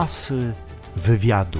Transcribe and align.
Asy 0.00 0.52
wywiadu. 0.96 1.58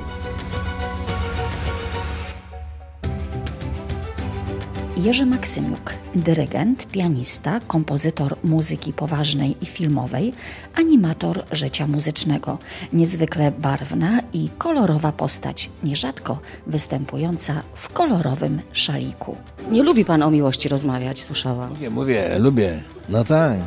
Jerzy 4.97 5.27
Maksymiuk, 5.27 5.95
dyrygent, 6.15 6.87
pianista, 6.87 7.61
kompozytor 7.67 8.37
muzyki 8.45 8.93
poważnej 8.93 9.57
i 9.61 9.67
filmowej, 9.67 10.33
animator 10.75 11.45
życia 11.53 11.87
muzycznego, 11.87 12.59
niezwykle 12.93 13.53
barwna 13.53 14.21
i 14.33 14.49
kolorowa 14.59 15.13
postać, 15.13 15.71
nierzadko 15.83 16.39
występująca 16.67 17.63
w 17.75 17.93
kolorowym 17.93 18.61
szaliku. 18.73 19.37
Nie 19.71 19.83
lubi 19.83 20.05
pan 20.05 20.23
o 20.23 20.31
miłości 20.31 20.69
rozmawiać, 20.69 21.23
słyszałam. 21.23 21.71
Mówię, 21.71 21.91
mówię, 21.91 22.39
lubię. 22.39 22.81
No 23.09 23.25
tak. 23.25 23.59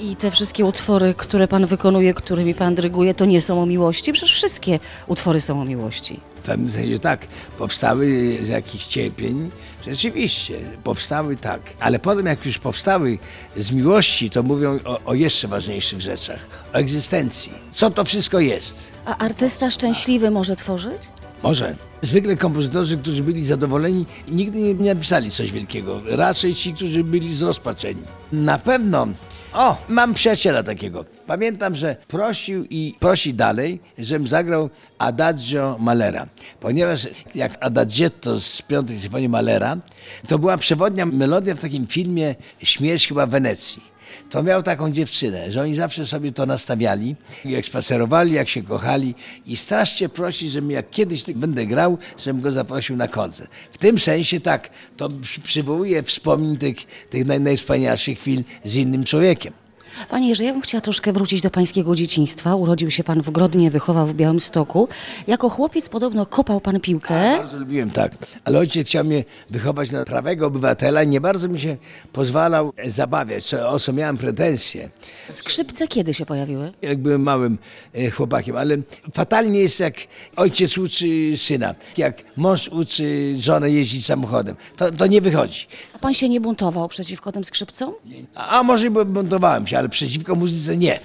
I 0.00 0.16
te 0.16 0.30
wszystkie 0.30 0.64
utwory, 0.64 1.14
które 1.16 1.48
pan 1.48 1.66
wykonuje, 1.66 2.14
którymi 2.14 2.54
pan 2.54 2.74
dyryguje, 2.74 3.14
to 3.14 3.24
nie 3.24 3.40
są 3.40 3.62
o 3.62 3.66
miłości? 3.66 4.12
Przecież 4.12 4.34
wszystkie 4.34 4.78
utwory 5.06 5.40
są 5.40 5.60
o 5.60 5.64
miłości. 5.64 6.20
W 6.36 6.40
pewnym 6.42 6.68
sensie 6.68 6.98
tak. 6.98 7.26
Powstały 7.58 8.38
z 8.42 8.48
jakichś 8.48 8.86
cierpień. 8.86 9.50
Rzeczywiście, 9.86 10.60
powstały 10.84 11.36
tak. 11.36 11.60
Ale 11.80 11.98
potem 11.98 12.26
jak 12.26 12.46
już 12.46 12.58
powstały 12.58 13.18
z 13.56 13.72
miłości, 13.72 14.30
to 14.30 14.42
mówią 14.42 14.78
o, 14.84 15.00
o 15.04 15.14
jeszcze 15.14 15.48
ważniejszych 15.48 16.00
rzeczach. 16.00 16.46
O 16.72 16.76
egzystencji. 16.76 17.52
Co 17.72 17.90
to 17.90 18.04
wszystko 18.04 18.40
jest? 18.40 18.84
A 19.04 19.16
artysta 19.18 19.70
szczęśliwy 19.70 20.30
może 20.30 20.56
tworzyć? 20.56 21.02
Może. 21.42 21.76
Zwykle 22.02 22.36
kompozytorzy, 22.36 22.98
którzy 22.98 23.22
byli 23.22 23.46
zadowoleni, 23.46 24.06
nigdy 24.28 24.58
nie 24.58 24.94
napisali 24.94 25.30
coś 25.30 25.52
wielkiego. 25.52 26.00
Raczej 26.06 26.54
ci, 26.54 26.74
którzy 26.74 27.04
byli 27.04 27.36
zrozpaczeni. 27.36 28.02
Na 28.32 28.58
pewno. 28.58 29.08
O, 29.52 29.76
mam 29.88 30.14
przyjaciela 30.14 30.62
takiego. 30.62 31.04
Pamiętam, 31.26 31.74
że 31.74 31.96
prosił 32.08 32.64
i 32.64 32.94
prosi 33.00 33.34
dalej, 33.34 33.80
żebym 33.98 34.28
zagrał 34.28 34.70
Adagio 34.98 35.76
Malera. 35.80 36.26
Ponieważ 36.60 37.08
jak 37.34 37.56
Adagietto 37.60 38.40
z 38.40 38.62
piątej 38.62 39.00
symfonii 39.00 39.28
Malera, 39.28 39.76
to 40.28 40.38
była 40.38 40.56
przewodnia 40.56 41.06
melodia 41.06 41.54
w 41.54 41.58
takim 41.58 41.86
filmie 41.86 42.34
Śmierć 42.62 43.08
chyba 43.08 43.26
w 43.26 43.30
Wenecji 43.30 43.82
to 44.30 44.42
miał 44.42 44.62
taką 44.62 44.90
dziewczynę, 44.92 45.52
że 45.52 45.62
oni 45.62 45.76
zawsze 45.76 46.06
sobie 46.06 46.32
to 46.32 46.46
nastawiali, 46.46 47.16
jak 47.44 47.66
spacerowali, 47.66 48.32
jak 48.32 48.48
się 48.48 48.62
kochali 48.62 49.14
i 49.46 49.56
strasznie 49.56 50.08
prosi, 50.08 50.50
żebym 50.50 50.70
jak 50.70 50.90
kiedyś 50.90 51.22
tak 51.22 51.38
będę 51.38 51.66
grał, 51.66 51.98
żebym 52.18 52.42
go 52.42 52.50
zaprosił 52.52 52.96
na 52.96 53.08
koncert. 53.08 53.50
W 53.70 53.78
tym 53.78 53.98
sensie 53.98 54.40
tak, 54.40 54.70
to 54.96 55.08
przy- 55.22 55.40
przywołuje 55.40 56.02
wspomnień 56.02 56.56
tych, 56.56 56.76
tych 57.10 57.26
naj, 57.26 57.40
najwspanialszych 57.40 58.18
chwil 58.18 58.44
z 58.64 58.76
innym 58.76 59.04
człowiekiem. 59.04 59.52
Panie 60.08 60.28
Jerzy, 60.28 60.44
ja 60.44 60.52
bym 60.52 60.62
chciała 60.62 60.80
troszkę 60.80 61.12
wrócić 61.12 61.42
do 61.42 61.50
pańskiego 61.50 61.94
dzieciństwa. 61.94 62.54
Urodził 62.54 62.90
się 62.90 63.04
pan 63.04 63.22
w 63.22 63.30
Grodnie, 63.30 63.70
wychował 63.70 64.06
w 64.06 64.14
Białymstoku. 64.14 64.88
Jako 65.26 65.48
chłopiec 65.48 65.88
podobno 65.88 66.26
kopał 66.26 66.60
pan 66.60 66.80
piłkę. 66.80 67.36
Bardzo 67.38 67.58
lubiłem 67.58 67.90
tak, 67.90 68.12
ale 68.44 68.58
ojciec 68.58 68.86
chciał 68.86 69.04
mnie 69.04 69.24
wychować 69.50 69.90
na 69.90 70.04
prawego 70.04 70.46
obywatela 70.46 71.02
i 71.02 71.08
nie 71.08 71.20
bardzo 71.20 71.48
mi 71.48 71.60
się 71.60 71.76
pozwalał 72.12 72.72
zabawiać, 72.86 73.46
co, 73.46 73.68
o 73.68 73.78
co 73.78 73.92
miałem 73.92 74.16
pretensje. 74.16 74.90
Skrzypce 75.30 75.88
kiedy 75.88 76.14
się 76.14 76.26
pojawiły? 76.26 76.72
jak 76.82 76.98
byłem 76.98 77.22
małym 77.22 77.58
e, 77.94 78.10
chłopakiem, 78.10 78.56
ale 78.56 78.76
fatalnie 79.14 79.60
jest 79.60 79.80
jak 79.80 79.94
ojciec 80.36 80.78
uczy 80.78 81.32
syna, 81.36 81.74
jak 81.96 82.22
mąż 82.36 82.68
uczy 82.68 83.34
żonę 83.38 83.70
jeździć 83.70 84.06
samochodem. 84.06 84.56
To, 84.76 84.92
to 84.92 85.06
nie 85.06 85.20
wychodzi. 85.20 85.66
A 85.94 85.98
pan 85.98 86.14
się 86.14 86.28
nie 86.28 86.40
buntował 86.40 86.88
przeciwko 86.88 87.32
tym 87.32 87.44
skrzypcom? 87.44 87.92
A, 88.34 88.58
a 88.58 88.62
może 88.62 88.90
buntowałem 88.90 89.66
się, 89.66 89.78
ale 89.80 89.88
przeciwko 89.88 90.34
muzyce 90.34 90.76
nie. 90.76 91.00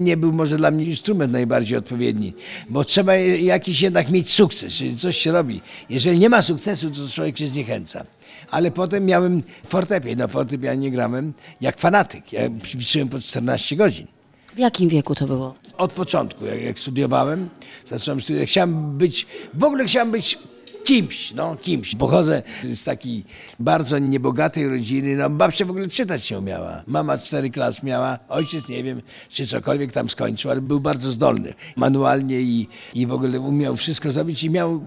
Nie 0.00 0.16
był 0.16 0.32
może 0.32 0.56
dla 0.56 0.70
mnie 0.70 0.84
instrument 0.84 1.32
najbardziej 1.32 1.78
odpowiedni, 1.78 2.34
bo 2.68 2.84
trzeba 2.84 3.14
jakiś 3.16 3.80
jednak 3.80 4.10
mieć 4.10 4.30
sukces, 4.30 4.72
czyli 4.72 4.96
coś 4.96 5.16
się 5.16 5.32
robi. 5.32 5.60
Jeżeli 5.90 6.18
nie 6.18 6.28
ma 6.28 6.42
sukcesu, 6.42 6.90
to 6.90 7.08
człowiek 7.08 7.38
się 7.38 7.46
zniechęca. 7.46 8.04
Ale 8.50 8.70
potem 8.70 9.06
miałem 9.06 9.42
fortepian, 9.66 10.18
na 10.18 10.28
fortepianie 10.28 10.90
grałem 10.90 11.32
jak 11.60 11.78
fanatyk. 11.78 12.32
Ja 12.32 12.42
ćwiczyłem 12.66 13.08
po 13.08 13.18
14 13.18 13.76
godzin. 13.76 14.06
W 14.54 14.58
jakim 14.58 14.88
wieku 14.88 15.14
to 15.14 15.26
było? 15.26 15.54
Od 15.78 15.92
początku, 15.92 16.46
jak, 16.46 16.62
jak 16.62 16.78
studiowałem, 16.78 17.48
zacząłem 17.86 18.20
studiować, 18.20 18.50
chciałem 18.50 18.98
być, 18.98 19.26
w 19.54 19.64
ogóle 19.64 19.84
chciałem 19.84 20.10
być 20.10 20.38
kimś, 20.84 21.32
no 21.32 21.56
kimś. 21.56 21.94
Pochodzę 21.94 22.42
z 22.62 22.84
takiej 22.84 23.24
bardzo 23.58 23.98
niebogatej 23.98 24.68
rodziny, 24.68 25.16
no 25.16 25.30
babcia 25.30 25.64
w 25.64 25.70
ogóle 25.70 25.88
czytać 25.88 26.30
nie 26.30 26.38
umiała. 26.38 26.82
Mama 26.86 27.18
cztery 27.18 27.50
klas 27.50 27.82
miała, 27.82 28.18
ojciec 28.28 28.68
nie 28.68 28.82
wiem, 28.82 29.02
czy 29.28 29.46
cokolwiek 29.46 29.92
tam 29.92 30.08
skończył, 30.08 30.50
ale 30.50 30.60
był 30.60 30.80
bardzo 30.80 31.10
zdolny 31.10 31.54
manualnie 31.76 32.40
i, 32.40 32.68
i 32.94 33.06
w 33.06 33.12
ogóle 33.12 33.40
umiał 33.40 33.76
wszystko 33.76 34.12
zrobić 34.12 34.44
i 34.44 34.50
miał 34.50 34.84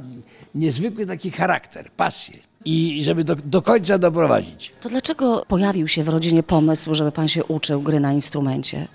niezwykły 0.55 1.05
taki 1.05 1.31
charakter, 1.31 1.91
pasję. 1.91 2.37
I 2.65 3.03
żeby 3.03 3.23
do, 3.23 3.35
do 3.35 3.61
końca 3.61 3.97
doprowadzić. 3.97 4.71
To 4.81 4.89
dlaczego 4.89 5.45
pojawił 5.47 5.87
się 5.87 6.03
w 6.03 6.09
rodzinie 6.09 6.43
pomysł, 6.43 6.95
żeby 6.95 7.11
pan 7.11 7.27
się 7.27 7.43
uczył 7.43 7.81
gry 7.81 7.99
na 7.99 8.13
instrumencie? 8.13 8.87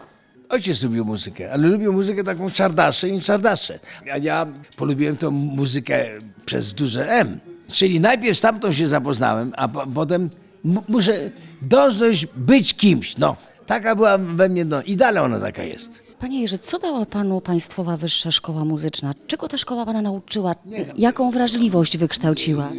Ojciec 0.50 0.83
lubił 0.83 1.05
muzykę, 1.05 1.53
ale 1.53 1.69
lubił 1.69 1.93
muzykę 1.93 2.25
taką 2.25 2.50
czardaszę 2.50 3.09
i 3.09 3.21
czardaszę. 3.21 3.78
A 4.12 4.16
ja 4.16 4.47
polubiłem 4.77 5.16
tą 5.16 5.31
muzykę 5.31 6.05
przez 6.47 6.72
duże 6.72 7.09
M. 7.11 7.38
Czyli 7.69 8.00
najpierw 8.00 8.38
z 8.38 8.41
tamtą 8.41 8.72
się 8.72 8.89
zapoznałem, 8.89 9.53
a 9.56 9.69
po, 9.69 9.87
potem 9.87 10.31
mu- 10.65 10.84
muszę 10.89 11.31
dążyć 11.62 12.27
być 12.37 12.75
kimś. 12.75 13.16
No, 13.19 13.37
taka 13.70 13.97
była 13.97 14.19
we 14.19 14.48
mnie, 14.48 14.64
no 14.64 14.82
i 14.82 14.97
dalej 14.97 15.22
ona 15.22 15.41
taka 15.41 15.62
jest. 15.62 16.03
Panie 16.19 16.41
Jerzy, 16.41 16.58
co 16.58 16.78
dała 16.78 17.06
panu 17.06 17.41
Państwowa 17.41 17.97
Wyższa 17.97 18.31
Szkoła 18.31 18.64
Muzyczna? 18.64 19.14
Czego 19.26 19.48
ta 19.48 19.58
szkoła 19.58 19.86
pana 19.86 20.03
nauczyła? 20.03 20.54
Jaką 20.97 21.31
wrażliwość 21.31 21.97
wykształciła? 21.97 22.72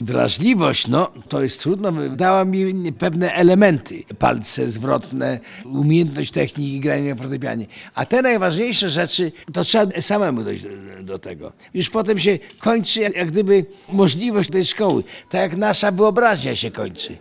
Wrażliwość, 0.00 0.88
no 0.88 1.10
to 1.28 1.42
jest 1.42 1.60
trudno, 1.60 1.92
dała 2.16 2.44
mi 2.44 2.92
pewne 2.92 3.32
elementy, 3.32 4.04
palce 4.18 4.70
zwrotne, 4.70 5.40
umiejętność 5.64 6.30
techniki 6.30 6.80
grania 6.80 7.14
na 7.14 7.20
fortepianie. 7.20 7.66
A 7.94 8.06
te 8.06 8.22
najważniejsze 8.22 8.90
rzeczy, 8.90 9.32
to 9.52 9.64
trzeba 9.64 10.00
samemu 10.00 10.42
dojść 10.42 10.64
do, 11.02 11.18
tego. 11.18 11.52
Już 11.74 11.90
potem 11.90 12.18
się 12.18 12.38
kończy 12.58 13.00
jak, 13.00 13.16
jak 13.16 13.30
gdyby 13.30 13.66
możliwość 13.88 14.50
tej 14.50 14.64
szkoły, 14.64 15.04
tak 15.28 15.40
jak 15.40 15.56
nasza 15.56 15.90
wyobraźnia 15.90 16.56
się 16.56 16.70
kończy. 16.70 17.16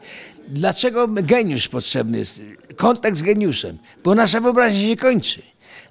Dlaczego 0.48 1.08
geniusz 1.08 1.68
potrzebny 1.68 2.18
jest? 2.18 2.42
Kontakt 2.76 3.18
z 3.18 3.22
geniuszem, 3.22 3.78
bo 4.04 4.16
nasza 4.16 4.42
wyobraźnia 4.42 4.90
się 4.90 4.96
kończy. 4.96 5.42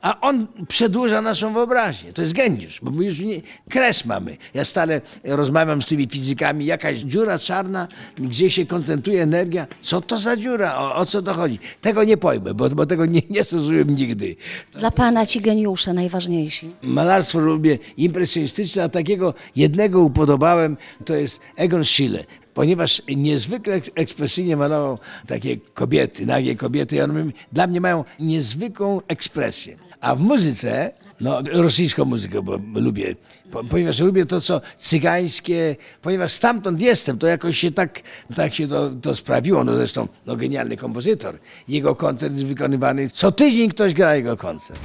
A 0.03 0.21
on 0.21 0.47
przedłuża 0.69 1.23
naszą 1.23 1.53
wyobraźnię. 1.53 2.13
To 2.13 2.23
jest 2.23 2.35
geniusz, 2.35 2.79
bo 2.83 2.91
my 2.91 3.05
już 3.05 3.19
nie, 3.19 3.41
kres 3.71 4.05
mamy. 4.05 4.37
Ja 4.55 4.65
stale 4.65 5.01
rozmawiam 5.25 5.83
z 5.83 5.89
tymi 5.89 6.09
fizykami, 6.11 6.67
jakaś 6.67 6.99
dziura 6.99 7.39
czarna, 7.39 7.89
gdzie 8.19 8.51
się 8.51 8.67
koncentruje 8.67 9.23
energia. 9.23 9.67
Co 9.83 10.01
to 10.01 10.19
za 10.19 10.37
dziura? 10.37 10.79
O, 10.79 10.95
o 10.95 11.07
co 11.07 11.23
to 11.23 11.35
chodzi? 11.35 11.59
Tego 11.81 12.05
nie 12.05 12.17
pojmę, 12.17 12.55
bo, 12.55 12.69
bo 12.69 12.87
tego 12.87 13.07
nie, 13.07 13.21
nie 13.31 13.45
stosuję 13.45 13.85
nigdy. 13.85 14.37
Dla 14.73 14.91
pana 14.91 15.27
ci 15.27 15.41
geniusze 15.41 15.93
najważniejsi. 15.93 16.71
Malarstwo 16.83 17.39
lubię 17.39 17.79
impresjonistyczne, 17.97 18.85
a 18.85 18.89
takiego 18.89 19.35
jednego 19.57 20.01
upodobałem, 20.01 20.77
to 21.05 21.15
jest 21.15 21.41
Egon 21.57 21.85
Schiele. 21.85 22.25
Ponieważ 22.55 23.03
niezwykle 23.17 23.75
eks- 23.81 23.91
ekspresyjnie 23.95 24.57
malował 24.57 24.99
takie 25.27 25.57
kobiety, 25.57 26.27
nagie 26.27 26.57
kobiety, 26.57 27.05
one 27.05 27.25
dla 27.53 27.67
mnie 27.67 27.81
mają 27.81 28.05
niezwykłą 28.21 29.01
ekspresję. 29.09 29.77
A 30.01 30.15
w 30.17 30.21
muzyce, 30.21 30.91
no 31.21 31.43
rosyjską 31.53 32.05
muzykę 32.05 32.43
bo 32.43 32.59
lubię, 32.75 33.17
po, 33.51 33.65
ponieważ 33.65 34.01
lubię 34.01 34.27
to, 34.27 34.41
co 34.41 34.61
cygańskie, 34.79 35.77
ponieważ 36.03 36.33
stamtąd 36.33 36.81
jestem, 36.81 37.19
to 37.19 37.27
jakoś 37.27 37.59
się 37.59 37.73
tak, 37.73 38.01
tak 38.37 38.55
się 38.55 38.67
to, 38.69 38.91
to 38.91 39.15
sprawiło. 39.15 39.65
No 39.65 39.75
zresztą, 39.75 40.09
no 40.27 40.37
genialny 40.37 40.77
kompozytor. 40.77 41.39
Jego 41.69 41.95
koncert 41.95 42.33
jest 42.35 42.47
wykonywany, 42.47 43.09
co 43.09 43.33
tydzień 43.33 43.71
ktoś 43.71 43.95
gra 43.95 44.17
jego 44.17 44.37
koncert. 44.37 44.81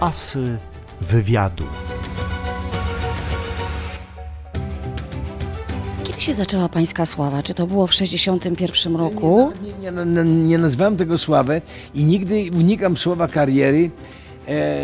Asy 0.00 0.58
wywiadu. 1.00 1.64
Się 6.28 6.34
zaczęła 6.34 6.68
pańska 6.68 7.06
sława? 7.06 7.42
Czy 7.42 7.54
to 7.54 7.66
było 7.66 7.86
w 7.86 7.94
61 7.94 8.96
roku? 8.96 9.52
Nie, 9.62 9.90
nie, 9.90 10.04
nie, 10.04 10.24
nie 10.24 10.58
nazywałem 10.58 10.96
tego 10.96 11.18
sławę 11.18 11.60
i 11.94 12.04
nigdy 12.04 12.50
unikam 12.58 12.96
słowa 12.96 13.28
kariery. 13.28 13.90
E, 14.48 14.80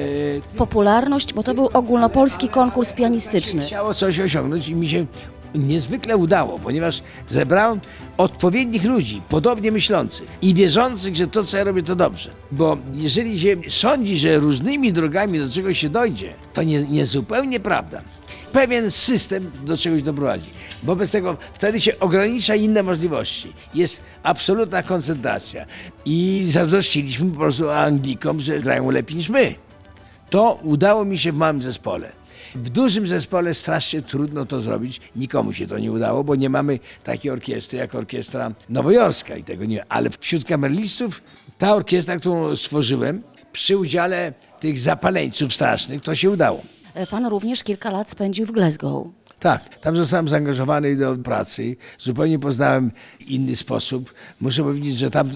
Popularność, 0.56 1.34
bo 1.34 1.42
to 1.42 1.54
był 1.54 1.68
ogólnopolski 1.72 2.48
konkurs 2.48 2.92
pianistyczny. 2.92 3.62
Chciało 3.66 3.94
coś 3.94 4.20
osiągnąć 4.20 4.68
i 4.68 4.74
mi 4.74 4.88
się 4.88 5.06
niezwykle 5.54 6.16
udało, 6.16 6.58
ponieważ 6.58 7.02
zebrałem 7.28 7.80
odpowiednich 8.16 8.84
ludzi, 8.84 9.22
podobnie 9.28 9.72
myślących 9.72 10.28
i 10.42 10.54
wierzących, 10.54 11.16
że 11.16 11.26
to, 11.26 11.44
co 11.44 11.56
ja 11.56 11.64
robię, 11.64 11.82
to 11.82 11.96
dobrze. 11.96 12.30
Bo 12.52 12.76
jeżeli 12.94 13.40
się 13.40 13.56
sądzi, 13.68 14.18
że 14.18 14.38
różnymi 14.38 14.92
drogami 14.92 15.38
do 15.38 15.50
czegoś 15.50 15.78
się 15.78 15.88
dojdzie, 15.88 16.34
to 16.54 16.62
nie, 16.62 16.82
nie 16.82 17.06
zupełnie 17.06 17.60
prawda. 17.60 18.02
Pewien 18.54 18.90
system 18.90 19.50
do 19.64 19.76
czegoś 19.76 20.02
doprowadzi. 20.02 20.50
Wobec 20.82 21.10
tego 21.10 21.36
wtedy 21.54 21.80
się 21.80 21.98
ogranicza 21.98 22.54
inne 22.54 22.82
możliwości. 22.82 23.52
Jest 23.74 24.02
absolutna 24.22 24.82
koncentracja. 24.82 25.66
I 26.04 26.46
zazdrościliśmy 26.48 27.30
po 27.30 27.36
prostu 27.36 27.70
Anglikom, 27.70 28.40
że 28.40 28.60
grają 28.60 28.90
lepiej 28.90 29.16
niż 29.16 29.28
my. 29.28 29.54
To 30.30 30.58
udało 30.62 31.04
mi 31.04 31.18
się 31.18 31.32
w 31.32 31.36
małym 31.36 31.60
zespole. 31.60 32.12
W 32.54 32.70
dużym 32.70 33.06
zespole 33.06 33.54
strasznie 33.54 34.02
trudno 34.02 34.44
to 34.44 34.60
zrobić. 34.60 35.00
Nikomu 35.16 35.52
się 35.52 35.66
to 35.66 35.78
nie 35.78 35.92
udało, 35.92 36.24
bo 36.24 36.34
nie 36.34 36.50
mamy 36.50 36.78
takiej 37.04 37.30
orkiestry 37.30 37.78
jak 37.78 37.94
orkiestra 37.94 38.52
nowojorska 38.68 39.36
i 39.36 39.44
tego 39.44 39.64
nie. 39.64 39.84
Ale 39.88 40.10
wśród 40.20 40.44
kamerlistów 40.44 41.22
ta 41.58 41.74
orkiestra, 41.74 42.16
którą 42.16 42.56
stworzyłem, 42.56 43.22
przy 43.52 43.76
udziale 43.78 44.32
tych 44.60 44.78
zapaleńców 44.78 45.54
strasznych, 45.54 46.02
to 46.02 46.14
się 46.14 46.30
udało. 46.30 46.62
E, 46.94 47.06
Pan 47.06 47.26
również 47.26 47.62
kilka 47.64 47.90
lat 47.90 48.10
spędził 48.10 48.46
w 48.46 48.52
Glasgow. 48.52 49.06
Tak, 49.40 49.78
tam 49.78 49.96
zostałem 49.96 50.28
zaangażowany 50.28 50.96
do 50.96 51.16
pracy. 51.16 51.76
Zupełnie 51.98 52.38
poznałem 52.38 52.92
inny 53.26 53.56
sposób. 53.56 54.14
Muszę 54.40 54.62
powiedzieć, 54.62 54.98
że 54.98 55.10
tam, 55.10 55.30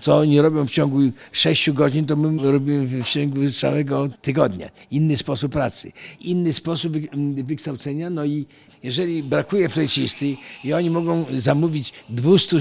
co 0.00 0.16
oni 0.16 0.40
robią 0.40 0.66
w 0.66 0.70
ciągu 0.70 0.98
6 1.32 1.70
godzin, 1.70 2.06
to 2.06 2.16
my 2.16 2.52
robimy 2.52 3.02
w 3.02 3.08
ciągu 3.08 3.50
całego 3.50 4.08
tygodnia. 4.08 4.68
Inny 4.90 5.16
sposób 5.16 5.52
pracy, 5.52 5.92
inny 6.20 6.52
sposób 6.52 6.96
wykształcenia. 7.44 8.10
No 8.10 8.24
i 8.24 8.46
jeżeli 8.82 9.22
brakuje 9.22 9.68
flecisty 9.68 10.36
i 10.64 10.72
oni 10.72 10.90
mogą 10.90 11.24
zamówić 11.36 11.92
200 12.08 12.56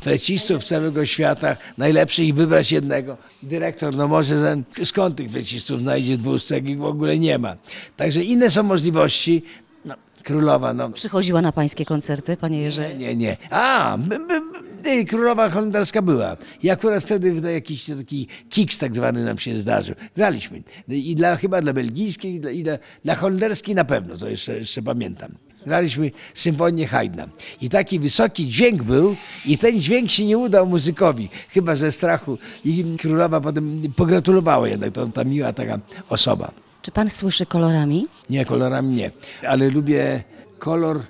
flecistów 0.00 0.64
z 0.64 0.66
całego 0.68 1.06
świata, 1.06 1.56
najlepszych 1.78 2.26
i 2.26 2.32
wybrać 2.32 2.72
jednego, 2.72 3.16
dyrektor 3.42 3.96
no 3.96 4.08
może 4.08 4.56
skąd 4.84 5.16
tych 5.16 5.30
flecistów 5.30 5.80
znajdzie 5.80 6.16
200, 6.18 6.54
jak 6.54 6.66
ich 6.68 6.78
w 6.78 6.84
ogóle 6.84 7.18
nie 7.18 7.38
ma. 7.38 7.56
Także 7.96 8.24
inne 8.24 8.50
są 8.50 8.62
możliwości. 8.62 9.42
No, 9.84 9.94
królowa, 10.22 10.74
no. 10.74 10.90
Przychodziła 10.90 11.42
na 11.42 11.52
pańskie 11.52 11.84
koncerty, 11.84 12.36
panie 12.36 12.58
Jerzy? 12.62 12.94
Nie, 12.98 13.16
nie. 13.16 13.36
A, 13.50 13.94
m- 13.94 14.12
m- 14.12 14.30
m- 14.30 14.52
nie, 14.84 15.04
królowa 15.04 15.50
holenderska 15.50 16.02
była. 16.02 16.36
I 16.62 16.70
akurat 16.70 17.04
wtedy 17.04 17.52
jakiś 17.52 17.84
taki 17.84 18.26
kiks 18.50 18.78
tak 18.78 18.96
zwany 18.96 19.24
nam 19.24 19.38
się 19.38 19.56
zdarzył. 19.56 19.94
Graliśmy. 20.16 20.62
I 20.88 21.14
dla, 21.14 21.36
chyba 21.36 21.62
dla 21.62 21.72
belgijskiej, 21.72 22.34
i 22.34 22.40
dla, 22.40 22.50
i 22.50 22.62
dla, 22.62 22.78
dla 23.04 23.14
holenderskiej 23.14 23.74
na 23.74 23.84
pewno, 23.84 24.16
to 24.16 24.28
jeszcze, 24.28 24.56
jeszcze 24.58 24.82
pamiętam. 24.82 25.32
Graliśmy 25.66 26.10
symfonię 26.34 26.86
Haydna. 26.86 27.28
I 27.60 27.68
taki 27.68 27.98
wysoki 27.98 28.46
dźwięk 28.46 28.82
był 28.82 29.16
i 29.46 29.58
ten 29.58 29.80
dźwięk 29.80 30.10
się 30.10 30.24
nie 30.24 30.38
udał 30.38 30.66
muzykowi, 30.66 31.28
chyba 31.48 31.76
ze 31.76 31.92
strachu. 31.92 32.38
I 32.64 32.84
królowa 32.98 33.40
potem 33.40 33.82
pogratulowała 33.96 34.68
jednak, 34.68 34.92
to 34.92 35.06
ta 35.06 35.24
miła 35.24 35.52
taka 35.52 35.78
osoba. 36.08 36.50
Czy 36.82 36.90
pan 36.92 37.10
słyszy 37.10 37.46
kolorami? 37.46 38.06
Nie, 38.30 38.44
kolorami 38.44 38.94
nie, 38.94 39.10
ale 39.48 39.70
lubię 39.70 40.24
kolor, 40.58 41.02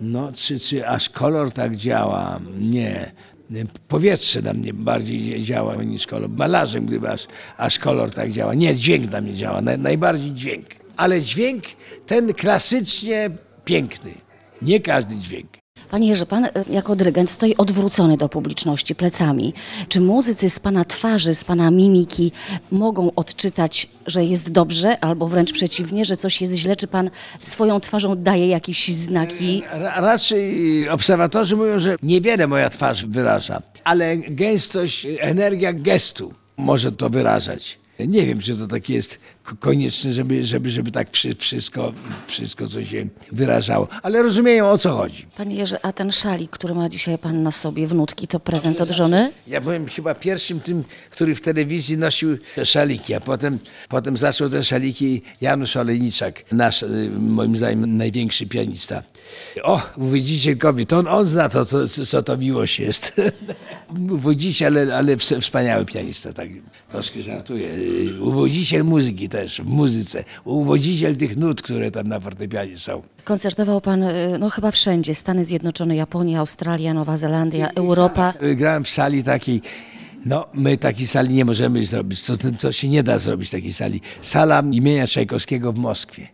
no 0.00 0.32
czy, 0.32 0.60
czy 0.60 0.88
aż 0.88 1.08
kolor 1.08 1.50
tak 1.50 1.76
działa, 1.76 2.40
nie. 2.58 3.12
Powietrze 3.88 4.42
na 4.42 4.52
mnie 4.52 4.74
bardziej 4.74 5.42
działa 5.42 5.74
niż 5.74 6.06
kolor. 6.06 6.30
Malarzem, 6.30 6.86
gdyby 6.86 7.10
aż, 7.10 7.26
aż 7.56 7.78
kolor 7.78 8.12
tak 8.12 8.30
działa. 8.30 8.54
Nie, 8.54 8.76
dźwięk 8.76 9.12
na 9.12 9.20
mnie 9.20 9.34
działa, 9.34 9.60
naj, 9.60 9.78
najbardziej 9.78 10.32
dźwięk. 10.32 10.66
Ale 10.96 11.22
dźwięk 11.22 11.64
ten 12.06 12.34
klasycznie 12.34 13.30
piękny. 13.64 14.14
Nie 14.62 14.80
każdy 14.80 15.16
dźwięk. 15.16 15.62
Panie 15.90 16.08
Jerzy, 16.08 16.26
pan 16.26 16.44
e, 16.44 16.50
jako 16.70 16.96
dyrygent 16.96 17.30
stoi 17.30 17.56
odwrócony 17.56 18.16
do 18.16 18.28
publiczności, 18.28 18.94
plecami. 18.94 19.54
Czy 19.88 20.00
muzycy 20.00 20.50
z 20.50 20.60
pana 20.60 20.84
twarzy, 20.84 21.34
z 21.34 21.44
pana 21.44 21.70
mimiki 21.70 22.32
mogą 22.70 23.10
odczytać, 23.16 23.88
że 24.06 24.24
jest 24.24 24.50
dobrze, 24.50 25.04
albo 25.04 25.28
wręcz 25.28 25.52
przeciwnie, 25.52 26.04
że 26.04 26.16
coś 26.16 26.40
jest 26.40 26.54
źle? 26.54 26.76
Czy 26.76 26.86
pan 26.86 27.10
swoją 27.38 27.80
twarzą 27.80 28.14
daje 28.16 28.48
jakieś 28.48 28.88
znaki? 28.88 29.62
Ra, 29.70 30.00
raczej 30.00 30.88
obserwatorzy 30.88 31.56
mówią, 31.56 31.80
że 31.80 31.96
niewiele 32.02 32.46
moja 32.46 32.70
twarz 32.70 33.06
wyraża, 33.06 33.62
ale 33.84 34.16
gęstość, 34.16 35.06
energia 35.20 35.72
gestu 35.72 36.34
może 36.56 36.92
to 36.92 37.10
wyrażać. 37.10 37.81
Nie 37.98 38.26
wiem, 38.26 38.40
czy 38.40 38.56
to 38.56 38.66
tak 38.66 38.88
jest 38.88 39.18
konieczne, 39.60 40.12
żeby, 40.12 40.44
żeby, 40.44 40.70
żeby 40.70 40.90
tak 40.90 41.10
wszy- 41.10 41.34
wszystko, 41.34 41.92
wszystko, 42.26 42.68
co 42.68 42.82
się 42.82 43.06
wyrażało, 43.32 43.88
ale 44.02 44.22
rozumieją 44.22 44.70
o 44.70 44.78
co 44.78 44.92
chodzi. 44.92 45.26
Panie 45.36 45.56
Jerzy, 45.56 45.76
a 45.82 45.92
ten 45.92 46.12
szalik, 46.12 46.50
który 46.50 46.74
ma 46.74 46.88
dzisiaj 46.88 47.18
pan 47.18 47.42
na 47.42 47.50
sobie, 47.50 47.86
wnutki, 47.86 48.28
to 48.28 48.40
prezent 48.40 48.80
od 48.80 48.90
żony? 48.90 49.32
Ja 49.46 49.60
byłem 49.60 49.86
chyba 49.86 50.14
pierwszym 50.14 50.60
tym, 50.60 50.84
który 51.10 51.34
w 51.34 51.40
telewizji 51.40 51.98
nosił 51.98 52.38
szaliki, 52.64 53.14
a 53.14 53.20
potem, 53.20 53.58
potem 53.88 54.16
zaczął 54.16 54.48
te 54.48 54.64
szaliki 54.64 55.22
Janusz 55.40 55.76
Olejniczak, 55.76 56.44
nasz, 56.52 56.82
y, 56.82 57.10
moim 57.18 57.56
zdaniem, 57.56 57.96
największy 57.96 58.46
pianista. 58.46 59.02
O, 59.62 59.82
Wójdzicielkowi, 59.96 60.86
to 60.86 60.98
on, 60.98 61.06
on 61.08 61.26
zna 61.28 61.48
to, 61.48 61.64
co, 61.64 61.88
co 61.88 62.22
to 62.22 62.36
miłość 62.36 62.78
jest. 62.80 63.20
Wójdziciel, 63.90 64.78
ale, 64.78 64.96
ale 64.96 65.16
ws- 65.16 65.40
wspaniały 65.40 65.84
pianista, 65.84 66.32
tak 66.32 66.48
troszkę 66.88 67.22
żartuję. 67.22 67.81
Y, 67.82 68.22
Uwodziciel 68.22 68.84
muzyki 68.84 69.28
też, 69.28 69.60
w 69.60 69.66
muzyce. 69.66 70.24
Uwodziciel 70.44 71.16
tych 71.16 71.36
nut, 71.36 71.62
które 71.62 71.90
tam 71.90 72.08
na 72.08 72.20
fortepianie 72.20 72.76
są. 72.76 73.02
Koncertował 73.24 73.80
pan 73.80 74.02
e, 74.02 74.38
no, 74.38 74.50
chyba 74.50 74.70
wszędzie. 74.70 75.14
Stany 75.14 75.44
Zjednoczone, 75.44 75.96
Japonia, 75.96 76.40
Australia, 76.40 76.94
Nowa 76.94 77.16
Zelandia, 77.16 77.70
Europa. 77.74 78.34
Y, 78.42 78.54
Grałem 78.54 78.84
w 78.84 78.88
sali 78.88 79.22
takiej, 79.22 79.62
no 80.26 80.46
my 80.54 80.76
takiej 80.76 81.06
sali 81.06 81.34
nie 81.34 81.44
możemy 81.44 81.86
zrobić, 81.86 82.22
to, 82.22 82.34
to 82.58 82.72
się 82.72 82.88
nie 82.88 83.02
da 83.02 83.18
zrobić 83.18 83.50
takiej 83.50 83.72
sali. 83.72 84.00
Sala 84.22 84.62
imienia 84.72 85.06
Czajkowskiego 85.06 85.72
w 85.72 85.78
Moskwie. 85.78 86.28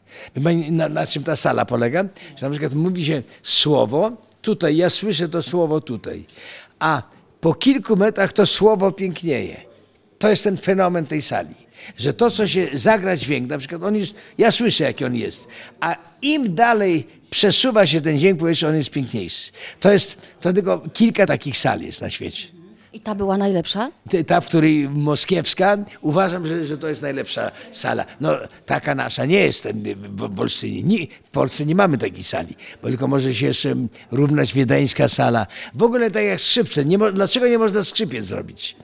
Na, 0.70 0.88
na 0.88 1.06
czym 1.06 1.22
ta 1.24 1.36
sala 1.36 1.64
polega? 1.64 2.04
Że 2.36 2.46
na 2.46 2.50
przykład 2.50 2.74
mówi 2.74 3.04
się 3.04 3.22
słowo, 3.42 4.12
tutaj, 4.42 4.76
ja 4.76 4.90
słyszę 4.90 5.28
to 5.28 5.42
słowo 5.42 5.80
tutaj, 5.80 6.24
a 6.78 7.02
po 7.40 7.54
kilku 7.54 7.96
metrach 7.96 8.32
to 8.32 8.46
słowo 8.46 8.92
pięknieje. 8.92 9.67
To 10.18 10.28
jest 10.28 10.44
ten 10.44 10.56
fenomen 10.56 11.06
tej 11.06 11.22
sali, 11.22 11.54
że 11.96 12.12
to, 12.12 12.30
co 12.30 12.48
się 12.48 12.68
zagra 12.72 13.16
dźwięk, 13.16 13.50
na 13.50 13.58
przykład 13.58 13.82
on 13.82 13.96
jest, 13.96 14.14
ja 14.38 14.52
słyszę, 14.52 14.84
jaki 14.84 15.04
on 15.04 15.14
jest, 15.14 15.48
a 15.80 15.96
im 16.22 16.54
dalej 16.54 17.06
przesuwa 17.30 17.86
się 17.86 18.00
ten 18.00 18.18
dźwięk, 18.18 18.38
powietrza, 18.38 18.68
on 18.68 18.76
jest 18.76 18.90
piękniejszy. 18.90 19.52
To 19.80 19.92
jest, 19.92 20.18
to 20.40 20.52
tylko 20.52 20.78
kilka 20.92 21.26
takich 21.26 21.58
sali 21.58 21.86
jest 21.86 22.00
na 22.00 22.10
świecie. 22.10 22.57
I 22.92 23.00
ta 23.00 23.14
była 23.14 23.36
najlepsza? 23.36 23.90
Ta, 24.26 24.40
w 24.40 24.46
której 24.46 24.88
moskiewska, 24.88 25.76
uważam, 26.00 26.46
że, 26.46 26.66
że 26.66 26.78
to 26.78 26.88
jest 26.88 27.02
najlepsza 27.02 27.50
sala. 27.72 28.04
No, 28.20 28.30
taka 28.66 28.94
nasza 28.94 29.24
nie 29.24 29.40
jest 29.40 29.68
w, 30.08 30.40
Olsztynie. 30.40 30.82
Nie, 30.82 31.06
w 31.06 31.30
Polsce 31.30 31.66
nie 31.66 31.74
mamy 31.74 31.98
takiej 31.98 32.22
sali, 32.22 32.56
bo 32.82 32.88
tylko 32.88 33.08
może 33.08 33.34
się 33.34 33.46
jeszcze 33.46 33.74
równać 34.10 34.54
wiedeńska 34.54 35.08
sala. 35.08 35.46
W 35.74 35.82
ogóle 35.82 36.10
tak 36.10 36.24
jak 36.24 36.40
skrzypce. 36.40 36.84
Nie 36.84 36.98
dlaczego 36.98 37.48
nie 37.48 37.58
można 37.58 37.84
skrzypiec 37.84 38.24
zrobić? 38.24 38.76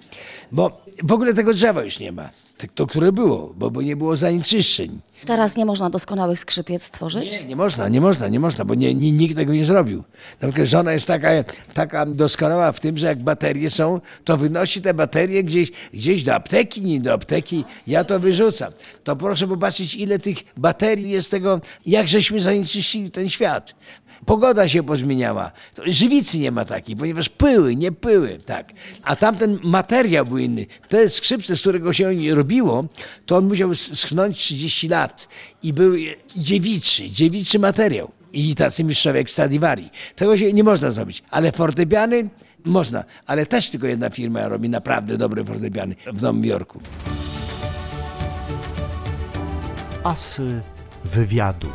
Bo 0.52 0.84
w 1.02 1.12
ogóle 1.12 1.34
tego 1.34 1.54
drzewa 1.54 1.84
już 1.84 1.98
nie 1.98 2.12
ma. 2.12 2.30
Tak, 2.58 2.70
To, 2.74 2.86
które 2.86 3.12
było, 3.12 3.54
bo, 3.56 3.70
bo 3.70 3.82
nie 3.82 3.96
było 3.96 4.16
zanieczyszczeń. 4.16 5.00
Teraz 5.26 5.56
nie 5.56 5.64
można 5.64 5.90
doskonałych 5.90 6.38
skrzypiec 6.38 6.82
stworzyć? 6.82 7.32
Nie, 7.32 7.44
nie 7.44 7.56
można, 7.56 7.88
nie 7.88 8.00
można, 8.00 8.28
nie 8.28 8.40
można, 8.40 8.64
bo 8.64 8.74
nie, 8.74 8.94
nie, 8.94 9.12
nikt 9.12 9.36
tego 9.36 9.52
nie 9.52 9.64
zrobił. 9.64 10.04
Na 10.40 10.48
przykład 10.48 10.68
żona 10.68 10.92
jest 10.92 11.06
taka, 11.06 11.28
taka 11.74 12.06
doskonała 12.06 12.72
w 12.72 12.80
tym, 12.80 12.98
że 12.98 13.06
jak 13.06 13.22
baterie 13.22 13.70
są, 13.70 14.00
to 14.24 14.36
wynosi 14.36 14.82
te 14.82 14.94
baterie 14.94 15.44
gdzieś, 15.44 15.72
gdzieś 15.94 16.24
do 16.24 16.34
apteki, 16.34 16.82
nie 16.82 17.00
do 17.00 17.12
apteki, 17.12 17.64
ja 17.86 18.04
to 18.04 18.20
wyrzucam. 18.20 18.72
To 19.04 19.16
proszę 19.16 19.48
popatrzeć, 19.48 19.94
ile 19.94 20.18
tych 20.18 20.36
baterii 20.56 21.10
jest 21.10 21.30
tego, 21.30 21.60
jak 21.86 22.08
żeśmy 22.08 22.40
zanieczyścili 22.40 23.10
ten 23.10 23.28
świat. 23.28 23.74
Pogoda 24.26 24.68
się 24.68 24.82
pozmieniała. 24.82 25.50
Żywicy 25.86 26.38
nie 26.38 26.50
ma 26.50 26.64
takiej, 26.64 26.96
ponieważ 26.96 27.28
pyły, 27.28 27.76
nie 27.76 27.92
pyły, 27.92 28.38
tak. 28.46 28.72
A 29.02 29.16
tamten 29.16 29.58
materiał 29.62 30.26
był 30.26 30.38
inny. 30.38 30.66
Te 30.88 31.10
skrzypce, 31.10 31.56
z 31.56 31.60
którego 31.60 31.92
się 31.92 32.34
robiło, 32.34 32.84
to 33.26 33.36
on 33.36 33.48
musiał 33.48 33.74
schnąć 33.74 34.38
30 34.38 34.88
lat 34.88 35.28
i 35.62 35.72
był 35.72 35.92
dziewiczy, 36.36 37.10
dziewiczy 37.10 37.58
materiał. 37.58 38.10
I 38.32 38.54
tacy 38.54 38.84
mistrzowie 38.84 39.18
jak 39.18 39.30
Stradivari. 39.30 39.90
Tego 40.16 40.38
się 40.38 40.52
nie 40.52 40.64
można 40.64 40.90
zrobić. 40.90 41.22
Ale 41.30 41.52
fortepiany 41.52 42.28
można. 42.64 43.04
Ale 43.26 43.46
też 43.46 43.70
tylko 43.70 43.86
jedna 43.86 44.10
firma 44.10 44.48
robi 44.48 44.68
naprawdę 44.68 45.18
dobre 45.18 45.44
fortepiany 45.44 45.94
w 46.12 46.22
Nowym 46.22 46.44
Jorku. 46.44 46.80
Asy 50.04 50.62
wywiadu. 51.04 51.68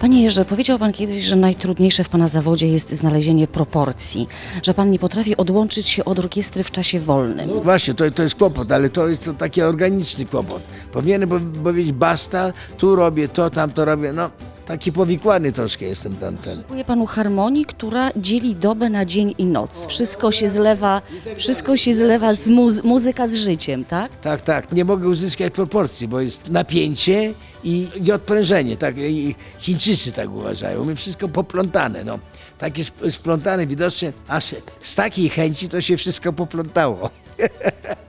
Panie 0.00 0.22
Jerzy, 0.22 0.44
powiedział 0.44 0.78
pan 0.78 0.92
kiedyś, 0.92 1.22
że 1.24 1.36
najtrudniejsze 1.36 2.04
w 2.04 2.08
pana 2.08 2.28
zawodzie 2.28 2.68
jest 2.68 2.90
znalezienie 2.94 3.46
proporcji, 3.46 4.28
że 4.62 4.74
pan 4.74 4.90
nie 4.90 4.98
potrafi 4.98 5.36
odłączyć 5.36 5.88
się 5.88 6.04
od 6.04 6.18
orkiestry 6.18 6.64
w 6.64 6.70
czasie 6.70 7.00
wolnym. 7.00 7.50
No 7.54 7.60
właśnie, 7.60 7.94
to, 7.94 8.10
to 8.10 8.22
jest 8.22 8.34
kłopot, 8.34 8.72
ale 8.72 8.88
to 8.90 9.08
jest 9.08 9.24
to 9.24 9.34
taki 9.34 9.62
organiczny 9.62 10.26
kłopot. 10.26 10.62
Powinienem 10.92 11.28
po- 11.28 11.40
powiedzieć 11.64 11.92
basta, 11.92 12.52
tu 12.78 12.96
robię 12.96 13.28
to, 13.28 13.50
tam 13.50 13.72
to 13.72 13.84
robię. 13.84 14.12
No, 14.12 14.30
taki 14.66 14.92
powikłany 14.92 15.52
troszkę 15.52 15.84
jestem 15.86 16.16
tamten. 16.16 16.56
Brakuje 16.58 16.84
panu 16.84 17.06
harmonii, 17.06 17.64
która 17.64 18.10
dzieli 18.16 18.54
dobę 18.54 18.90
na 18.90 19.04
dzień 19.04 19.34
i 19.38 19.44
noc. 19.44 19.86
Wszystko 19.86 20.32
się 20.32 20.48
zlewa, 20.48 21.02
wszystko 21.36 21.76
się 21.76 21.94
zlewa 21.94 22.34
z 22.34 22.48
muzy- 22.48 22.84
muzyka 22.84 23.26
z 23.26 23.34
życiem, 23.34 23.84
tak? 23.84 24.16
Tak, 24.20 24.40
tak. 24.40 24.72
Nie 24.72 24.84
mogę 24.84 25.08
uzyskać 25.08 25.52
proporcji, 25.52 26.08
bo 26.08 26.20
jest 26.20 26.50
napięcie 26.50 27.32
i, 27.66 27.88
i 28.04 28.12
odprężenie. 28.12 28.76
Tak, 28.76 28.98
i 28.98 29.34
Chińczycy 29.58 30.12
tak 30.12 30.30
uważają. 30.30 30.84
My 30.84 30.96
wszystko 30.96 31.28
poplątane. 31.28 32.04
No. 32.04 32.18
Takie 32.58 32.82
sp- 32.88 33.10
splątane 33.10 33.66
widocznie, 33.66 34.12
aż 34.28 34.54
z 34.80 34.94
takiej 34.94 35.28
chęci 35.28 35.68
to 35.68 35.80
się 35.80 35.96
wszystko 35.96 36.32
poplątało. 36.32 37.10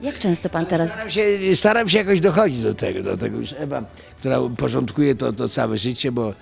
Jak 0.00 0.18
często 0.18 0.48
pan 0.48 0.66
teraz... 0.66 0.90
Staram 0.90 1.10
się, 1.10 1.26
staram 1.54 1.88
się 1.88 1.98
jakoś 1.98 2.20
dochodzić 2.20 2.62
do 2.62 2.74
tego, 2.74 3.02
do 3.02 3.16
tego 3.16 3.38
już 3.38 3.54
Ewa, 3.58 3.82
która 4.18 4.40
porządkuje 4.56 5.14
to, 5.14 5.32
to 5.32 5.48
całe 5.48 5.76
życie, 5.76 6.12
bo 6.12 6.34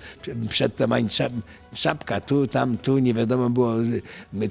przedtem 0.49 0.91
ani 0.91 1.09
czap, 1.09 1.33
czapka 1.73 2.21
tu, 2.21 2.47
tam, 2.47 2.77
tu, 2.77 2.99
nie 2.99 3.13
wiadomo 3.13 3.49
było 3.49 3.73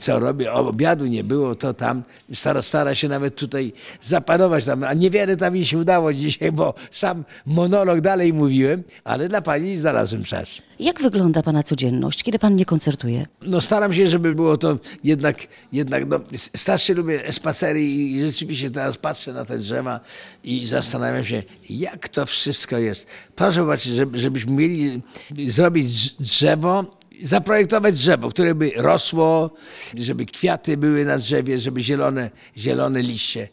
co 0.00 0.20
robię, 0.20 0.52
obiadu 0.52 1.06
nie 1.06 1.24
było, 1.24 1.54
to 1.54 1.74
tam. 1.74 2.02
Stara, 2.34 2.62
stara 2.62 2.94
się 2.94 3.08
nawet 3.08 3.36
tutaj 3.36 3.72
zapanować 4.02 4.64
tam, 4.64 4.84
a 4.84 4.94
niewiele 4.94 5.36
tam 5.36 5.54
mi 5.54 5.66
się 5.66 5.78
udało 5.78 6.12
dzisiaj, 6.14 6.52
bo 6.52 6.74
sam 6.90 7.24
monolog 7.46 8.00
dalej 8.00 8.32
mówiłem, 8.32 8.82
ale 9.04 9.28
dla 9.28 9.42
pani 9.42 9.76
znalazłem 9.76 10.24
czas. 10.24 10.62
Jak 10.78 11.02
wygląda 11.02 11.42
pana 11.42 11.62
codzienność, 11.62 12.22
kiedy 12.22 12.38
pan 12.38 12.56
nie 12.56 12.64
koncertuje? 12.64 13.26
No 13.42 13.60
staram 13.60 13.92
się, 13.92 14.08
żeby 14.08 14.34
było 14.34 14.56
to 14.56 14.78
jednak, 15.04 15.36
jednak 15.72 16.06
no, 16.06 16.20
starszy 16.56 16.94
lubię 16.94 17.32
spacery 17.32 17.84
i 17.84 18.20
rzeczywiście 18.20 18.70
teraz 18.70 18.96
patrzę 18.96 19.32
na 19.32 19.44
te 19.44 19.58
drzewa 19.58 20.00
i 20.44 20.66
zastanawiam 20.66 21.24
się, 21.24 21.42
jak 21.70 22.08
to 22.08 22.26
wszystko 22.26 22.78
jest. 22.78 23.06
Proszę 23.36 23.76
żeby, 23.76 24.18
żebyśmy 24.18 24.52
mieli 24.52 25.02
zrobić 25.46 25.92
drz- 25.92 26.14
drzewo, 26.20 26.84
zaprojektować 27.22 27.94
drzewo, 27.94 28.28
które 28.28 28.54
by 28.54 28.70
rosło, 28.76 29.50
żeby 29.94 30.26
kwiaty 30.26 30.76
były 30.76 31.04
na 31.04 31.18
drzewie, 31.18 31.58
żeby 31.58 31.80
zielone, 31.80 32.30
zielone 32.56 33.02
liście. 33.02 33.48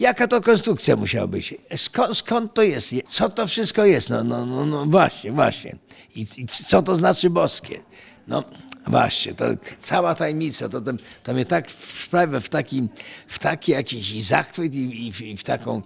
Jaka 0.00 0.26
to 0.26 0.40
konstrukcja 0.40 0.96
musiała 0.96 1.26
być? 1.26 1.54
Skąd, 1.76 2.16
skąd 2.16 2.54
to 2.54 2.62
jest? 2.62 2.94
Co 3.06 3.28
to 3.28 3.46
wszystko 3.46 3.84
jest? 3.84 4.10
No, 4.10 4.24
no, 4.24 4.46
no, 4.46 4.66
no 4.66 4.86
właśnie, 4.86 5.32
właśnie. 5.32 5.76
I, 6.14 6.26
I 6.36 6.46
co 6.46 6.82
to 6.82 6.96
znaczy 6.96 7.30
boskie? 7.30 7.80
No 8.28 8.44
właśnie, 8.90 9.34
to 9.34 9.44
cała 9.78 10.14
tajemnica, 10.14 10.68
to, 10.68 10.80
to, 10.80 10.92
to 11.22 11.34
mnie 11.34 11.44
tak 11.44 11.70
wprawia 11.70 12.40
w 12.40 12.48
taki, 12.48 12.88
w 13.26 13.38
taki 13.38 13.72
jakiś 13.72 14.22
zachwyt 14.24 14.74
i, 14.74 15.06
i, 15.06 15.12
w- 15.12 15.20
i 15.20 15.36
w, 15.36 15.42
taką, 15.44 15.82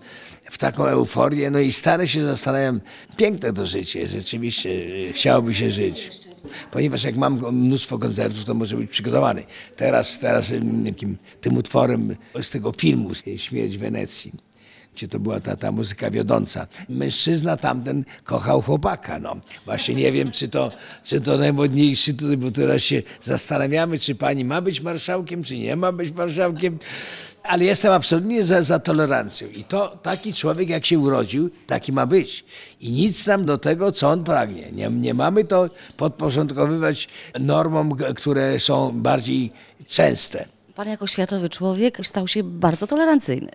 w 0.51 0.59
taką 0.59 0.87
euforię. 0.87 1.51
No 1.51 1.59
i 1.59 1.73
stale 1.73 2.09
się 2.09 2.25
zastanawiam, 2.25 2.81
piękne 3.17 3.53
to 3.53 3.67
życie, 3.67 4.07
rzeczywiście 4.07 4.71
y, 4.71 5.13
chciałoby 5.13 5.55
się 5.55 5.71
żyć. 5.71 6.11
Ponieważ 6.71 7.05
jak 7.05 7.17
mam 7.17 7.55
mnóstwo 7.57 7.99
koncertów, 7.99 8.45
to 8.45 8.55
może 8.55 8.77
być 8.77 8.91
przygotowany. 8.91 9.45
Teraz, 9.77 10.19
teraz 10.19 10.51
ym, 10.53 10.87
jakim, 10.87 11.17
tym 11.41 11.57
utworem 11.57 12.17
z 12.43 12.51
tego 12.51 12.73
filmu 12.73 13.11
Śmierć 13.37 13.79
Wenecji 13.79 14.33
gdzie 14.95 15.09
to 15.09 15.19
była 15.19 15.41
ta, 15.41 15.57
ta 15.57 15.73
muzyka 15.73 16.11
wiodąca. 16.11 16.67
Mężczyzna 16.89 17.57
tamten 17.57 18.05
kochał 18.25 18.63
chłopaka. 18.63 19.19
No. 19.19 19.37
Właśnie 19.65 19.95
nie 19.95 20.13
wiem, 20.13 20.31
czy 20.31 20.49
to, 20.49 20.71
czy 21.05 21.21
to 21.21 21.39
najmodniejszy, 21.39 22.15
tutaj, 22.15 22.37
bo 22.37 22.51
teraz 22.51 22.83
się 22.83 23.03
zastanawiamy, 23.23 23.99
czy 23.99 24.15
pani 24.15 24.45
ma 24.45 24.61
być 24.61 24.81
marszałkiem, 24.81 25.45
czy 25.45 25.59
nie 25.59 25.77
ma 25.77 25.93
być 25.93 26.13
marszałkiem. 26.13 26.79
Ale 27.43 27.65
jestem 27.65 27.93
absolutnie 27.93 28.45
za, 28.45 28.63
za 28.63 28.79
tolerancją. 28.79 29.49
I 29.49 29.65
to 29.65 29.99
taki 30.03 30.35
człowiek, 30.35 30.69
jak 30.69 30.87
się 30.87 30.99
urodził, 30.99 31.51
taki 31.67 31.93
ma 31.93 32.07
być. 32.07 32.45
I 32.81 32.93
nic 32.93 33.27
nam 33.27 33.45
do 33.45 33.59
tego, 33.59 33.93
co 33.93 34.09
on 34.09 34.25
pragnie. 34.25 34.73
Nie, 34.73 34.89
nie 34.89 35.15
mamy 35.15 35.45
to 35.45 35.71
podporządkowywać 35.97 37.09
normom, 37.41 37.97
które 38.17 38.59
są 38.59 39.01
bardziej 39.03 39.53
częste. 39.87 40.47
Pan 40.75 40.89
jako 40.89 41.07
światowy 41.07 41.49
człowiek 41.49 42.07
stał 42.07 42.29
się 42.29 42.43
bardzo 42.43 42.87
tolerancyjny. 42.87 43.51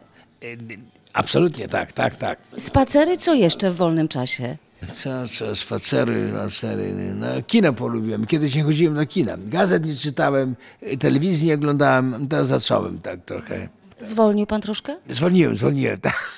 Absolutnie 1.13 1.67
tak, 1.67 1.91
tak, 1.91 2.15
tak. 2.15 2.39
Spacery 2.57 3.17
co 3.17 3.33
jeszcze 3.33 3.71
w 3.71 3.75
wolnym 3.75 4.07
czasie? 4.07 4.57
Co, 4.93 5.27
co, 5.27 5.55
spacery, 5.55 6.29
spacery, 6.31 6.93
no 7.15 7.27
kino 7.47 7.73
polubiłem. 7.73 8.25
Kiedyś 8.25 8.55
nie 8.55 8.63
chodziłem 8.63 8.95
do 8.95 9.05
kina. 9.05 9.37
Gazet 9.37 9.85
nie 9.85 9.95
czytałem, 9.95 10.55
telewizji 10.99 11.47
nie 11.47 11.53
oglądałem, 11.53 12.27
teraz 12.27 12.47
zacząłem 12.47 12.99
tak 12.99 13.25
trochę. 13.25 13.69
Zwolnił 13.99 14.45
pan 14.45 14.61
troszkę? 14.61 14.95
Zwolniłem, 15.09 15.57
zwolniłem. 15.57 15.99
tak. 16.09 16.31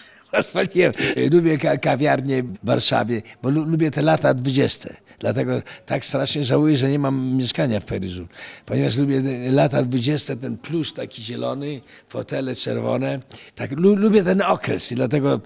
Zwolniłem. 0.50 0.91
Lubię 1.33 1.57
ka- 1.57 1.77
kawiarnię 1.77 2.43
w 2.43 2.57
Warszawie, 2.63 3.21
bo 3.43 3.50
lu- 3.50 3.65
lubię 3.65 3.91
te 3.91 4.01
lata 4.01 4.33
20. 4.33 4.89
Dlatego 5.19 5.61
tak 5.85 6.05
strasznie 6.05 6.45
żałuję, 6.45 6.77
że 6.77 6.89
nie 6.91 7.00
mam 7.00 7.35
mieszkania 7.35 7.79
w 7.79 7.85
Paryżu. 7.85 8.27
Ponieważ 8.65 8.97
lubię 8.97 9.21
te 9.21 9.51
lata 9.51 9.83
20, 9.83 10.35
ten 10.35 10.57
plusz 10.57 10.93
taki 10.93 11.21
zielony, 11.23 11.81
fotele 12.09 12.55
czerwone. 12.55 13.19
Tak, 13.55 13.71
lu- 13.71 13.95
lubię 13.95 14.23
ten 14.23 14.41
okres 14.41 14.91
i 14.91 14.95
dlatego 14.95 15.41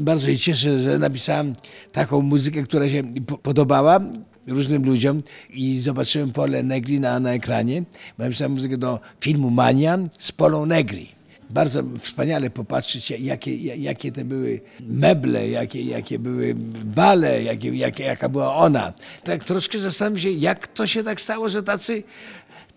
bardzo 0.00 0.26
się 0.26 0.36
cieszę, 0.38 0.78
że 0.78 0.98
napisałem 0.98 1.54
taką 1.92 2.20
muzykę, 2.20 2.62
która 2.62 2.88
się 2.88 3.02
po- 3.26 3.38
podobała 3.38 4.00
różnym 4.46 4.84
ludziom 4.84 5.22
i 5.50 5.80
zobaczyłem 5.80 6.32
Pole 6.32 6.62
Negri 6.62 7.00
na, 7.00 7.20
na 7.20 7.32
ekranie. 7.32 7.82
Napisałem 8.18 8.52
muzykę 8.52 8.76
do 8.78 9.00
filmu 9.20 9.50
Manian 9.50 10.08
z 10.18 10.32
Polą 10.32 10.66
Negri. 10.66 11.08
Bardzo 11.54 11.82
wspaniale 12.00 12.50
popatrzeć, 12.50 13.10
jakie, 13.10 13.56
jakie 13.56 14.12
te 14.12 14.24
były 14.24 14.60
meble, 14.80 15.48
jakie, 15.48 15.82
jakie 15.82 16.18
były 16.18 16.54
bale, 16.84 17.42
jakie, 17.42 18.04
jaka 18.04 18.28
była 18.28 18.54
ona. 18.54 18.92
Tak 19.24 19.44
troszkę 19.44 19.78
zastanawiam 19.78 20.20
się, 20.20 20.30
jak 20.30 20.68
to 20.68 20.86
się 20.86 21.04
tak 21.04 21.20
stało, 21.20 21.48
że 21.48 21.62
tacy 21.62 22.02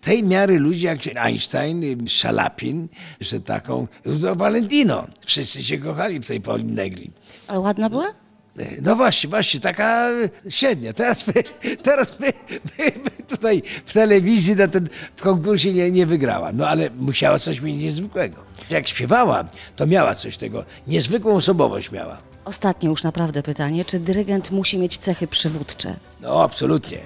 tej 0.00 0.22
miary 0.22 0.58
ludzie 0.58 0.86
jak 0.86 0.98
Einstein, 1.16 2.08
Szalapin, 2.08 2.88
że 3.20 3.40
taką, 3.40 3.86
no 4.22 4.34
Valentino. 4.34 5.06
Wszyscy 5.26 5.62
się 5.62 5.78
kochali 5.78 6.20
w 6.20 6.26
tej 6.26 6.40
Poli 6.40 6.64
Negri. 6.64 7.10
Ale 7.48 7.60
ładna 7.60 7.90
była? 7.90 8.14
No 8.82 8.96
właśnie, 8.96 9.30
właśnie, 9.30 9.60
taka 9.60 10.08
średnia. 10.48 10.92
Teraz 10.92 11.26
my, 11.26 11.34
teraz 11.82 12.20
my, 12.20 12.32
my, 12.50 12.84
my 13.04 13.10
tutaj 13.28 13.62
w 13.84 13.92
telewizji 13.92 14.56
na 14.56 14.68
ten, 14.68 14.88
w 15.16 15.22
konkursie 15.22 15.72
nie, 15.72 15.90
nie 15.90 16.06
wygrała. 16.06 16.52
No 16.52 16.68
ale 16.68 16.90
musiała 16.90 17.38
coś 17.38 17.60
mieć 17.60 17.82
niezwykłego. 17.82 18.36
Jak 18.70 18.88
śpiewała, 18.88 19.44
to 19.76 19.86
miała 19.86 20.14
coś 20.14 20.36
tego. 20.36 20.64
Niezwykłą 20.86 21.34
osobowość 21.34 21.90
miała. 21.90 22.18
Ostatnie 22.44 22.88
już 22.88 23.02
naprawdę 23.02 23.42
pytanie. 23.42 23.84
Czy 23.84 24.00
dyrygent 24.00 24.50
musi 24.50 24.78
mieć 24.78 24.96
cechy 24.98 25.26
przywódcze? 25.26 25.96
No 26.20 26.42
absolutnie. 26.42 26.98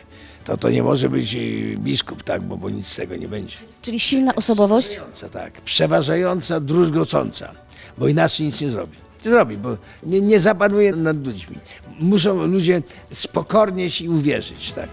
To, 0.45 0.57
to 0.57 0.71
nie 0.71 0.83
może 0.83 1.09
być 1.09 1.35
y, 1.35 1.77
biskup, 1.79 2.23
tak, 2.23 2.43
bo, 2.43 2.57
bo 2.57 2.71
nic 2.71 2.89
z 2.89 2.97
tego 2.97 3.17
nie 3.17 3.29
będzie. 3.29 3.57
Czyli 3.83 4.01
silna 4.01 4.35
osobowość? 4.35 5.01
Co 5.13 5.29
tak, 5.29 5.61
przeważająca, 5.61 6.61
druzgocąca, 6.61 7.53
bo 7.99 8.09
inaczej 8.09 8.47
nic 8.47 8.61
nie 8.61 8.71
zrobi. 8.71 9.02
Zrobi, 9.25 9.57
bo 9.57 9.77
nie, 10.03 10.21
nie 10.21 10.41
zapanuje 10.41 10.93
nad 10.93 11.27
ludźmi. 11.27 11.57
Muszą 12.01 12.47
ludzie 12.47 12.83
spokornieć 13.13 14.01
i 14.01 14.09
uwierzyć, 14.09 14.73
tak. 14.73 14.89